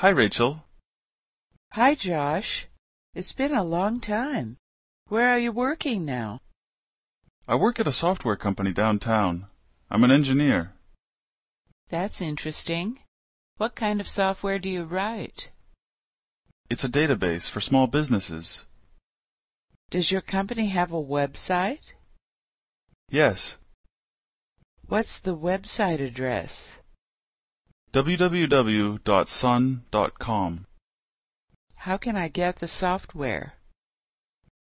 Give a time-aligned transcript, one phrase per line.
[0.00, 0.64] Hi, Rachel.
[1.72, 2.66] Hi, Josh.
[3.12, 4.56] It's been a long time.
[5.08, 6.40] Where are you working now?
[7.46, 9.48] I work at a software company downtown.
[9.90, 10.72] I'm an engineer.
[11.90, 13.00] That's interesting.
[13.58, 15.50] What kind of software do you write?
[16.70, 18.64] It's a database for small businesses.
[19.90, 21.92] Does your company have a website?
[23.10, 23.58] Yes,
[24.86, 26.79] What's the website address?
[27.92, 29.00] www.sun.com.
[31.74, 33.54] How can I get the software?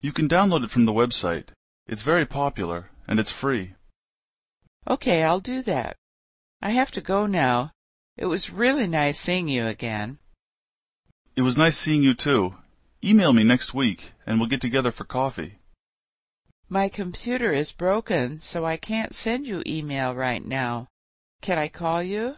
[0.02, 1.48] You can download it from the website.
[1.88, 3.74] It's very popular, and it's free.
[4.88, 5.96] Okay, I'll do that.
[6.62, 7.72] I have to go now.
[8.16, 10.20] It was really nice seeing you again.
[11.36, 12.56] It was nice seeing you too.
[13.04, 15.60] Email me next week, and we'll get together for coffee.
[16.70, 20.88] My computer is broken, so I can't send you email right now.
[21.42, 22.36] Can I call you?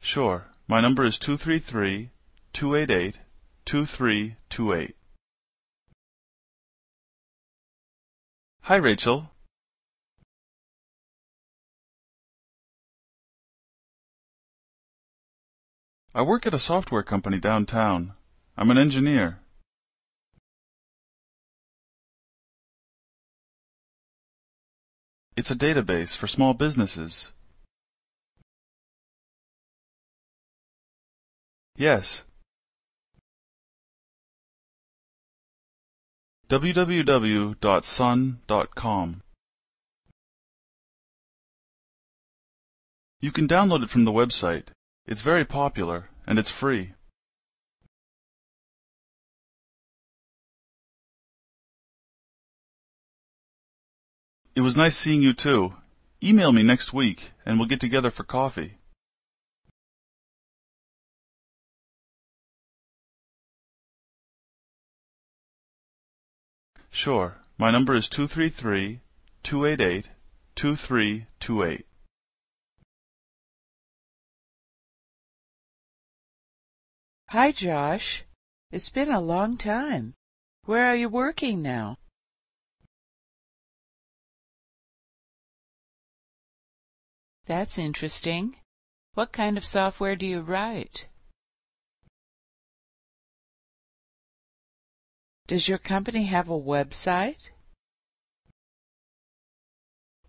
[0.00, 0.46] Sure.
[0.68, 2.10] My number is two three three
[2.52, 3.18] two eight eight
[3.64, 4.96] two three two eight.
[8.62, 9.30] Hi, Rachel.
[16.14, 18.14] I work at a software company downtown.
[18.56, 19.40] I'm an engineer.
[25.36, 27.32] It's a database for small businesses.
[31.76, 32.24] Yes.
[36.48, 37.56] www.sun.com.
[43.20, 44.68] You can download it from the website.
[45.06, 46.92] It's very popular, and it's free.
[54.54, 55.74] It was nice seeing you too.
[56.22, 58.78] Email me next week, and we'll get together for coffee.
[66.96, 67.36] Sure.
[67.58, 69.02] My number is two three three
[69.42, 70.08] two eight eight
[70.54, 71.84] two three two eight.
[77.28, 78.24] Hi, Josh.
[78.70, 80.14] It's been a long time.
[80.64, 81.98] Where are you working now?
[87.44, 88.56] That's interesting.
[89.12, 91.08] What kind of software do you write?
[95.46, 97.50] Does your company have a website?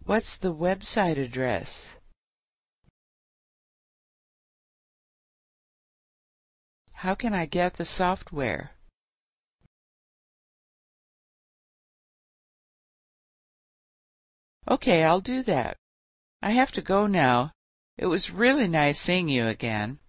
[0.05, 1.95] What's the website address?
[6.91, 8.71] How can I get the software?
[14.69, 15.77] Okay, I'll do that.
[16.41, 17.51] I have to go now.
[17.97, 19.99] It was really nice seeing you again.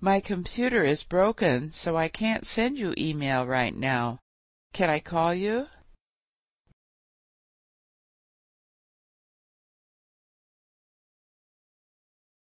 [0.00, 4.20] My computer is broken, so I can't send you email right now.
[4.72, 5.66] Can I call you?